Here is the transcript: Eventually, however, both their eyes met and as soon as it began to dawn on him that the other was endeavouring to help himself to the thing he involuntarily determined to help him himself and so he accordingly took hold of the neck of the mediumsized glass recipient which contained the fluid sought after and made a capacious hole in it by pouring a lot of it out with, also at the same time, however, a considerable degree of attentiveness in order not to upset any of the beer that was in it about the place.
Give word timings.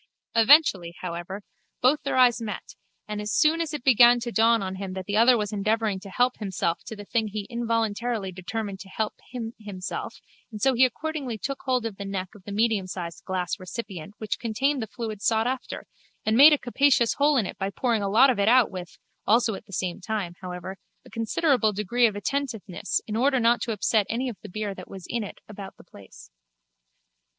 Eventually, 0.35 0.95
however, 1.01 1.43
both 1.79 2.01
their 2.01 2.17
eyes 2.17 2.41
met 2.41 2.73
and 3.07 3.21
as 3.21 3.31
soon 3.31 3.61
as 3.61 3.71
it 3.71 3.83
began 3.83 4.19
to 4.21 4.31
dawn 4.31 4.63
on 4.63 4.77
him 4.77 4.93
that 4.93 5.05
the 5.05 5.15
other 5.15 5.37
was 5.37 5.53
endeavouring 5.53 5.99
to 5.99 6.09
help 6.09 6.37
himself 6.39 6.79
to 6.87 6.95
the 6.95 7.05
thing 7.05 7.27
he 7.27 7.45
involuntarily 7.51 8.31
determined 8.31 8.79
to 8.79 8.89
help 8.89 9.13
him 9.29 9.53
himself 9.59 10.15
and 10.51 10.59
so 10.59 10.73
he 10.73 10.85
accordingly 10.85 11.37
took 11.37 11.59
hold 11.65 11.85
of 11.85 11.97
the 11.97 12.03
neck 12.05 12.29
of 12.33 12.45
the 12.45 12.51
mediumsized 12.51 13.23
glass 13.25 13.59
recipient 13.59 14.15
which 14.17 14.39
contained 14.39 14.81
the 14.81 14.87
fluid 14.87 15.21
sought 15.21 15.45
after 15.45 15.85
and 16.25 16.35
made 16.35 16.51
a 16.51 16.57
capacious 16.57 17.13
hole 17.19 17.37
in 17.37 17.45
it 17.45 17.59
by 17.59 17.69
pouring 17.69 18.01
a 18.01 18.09
lot 18.09 18.31
of 18.31 18.39
it 18.39 18.47
out 18.47 18.71
with, 18.71 18.97
also 19.27 19.53
at 19.53 19.67
the 19.67 19.71
same 19.71 20.01
time, 20.01 20.33
however, 20.41 20.77
a 21.05 21.11
considerable 21.11 21.73
degree 21.73 22.07
of 22.07 22.15
attentiveness 22.15 23.01
in 23.05 23.15
order 23.15 23.39
not 23.39 23.61
to 23.61 23.71
upset 23.71 24.07
any 24.09 24.27
of 24.29 24.37
the 24.41 24.49
beer 24.49 24.73
that 24.73 24.89
was 24.89 25.05
in 25.07 25.23
it 25.23 25.37
about 25.47 25.77
the 25.77 25.83
place. 25.83 26.31